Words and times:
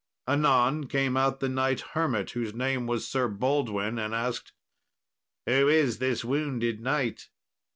Anon 0.27 0.87
came 0.87 1.15
out 1.15 1.41
the 1.41 1.47
knight 1.47 1.81
hermit, 1.93 2.31
whose 2.31 2.55
name 2.55 2.87
was 2.87 3.07
Sir 3.07 3.27
Baldwin, 3.27 3.99
and 3.99 4.15
asked, 4.15 4.51
"Who 5.45 5.67
is 5.67 5.99
this 5.99 6.25
wounded 6.25 6.81
knight?" 6.81 7.29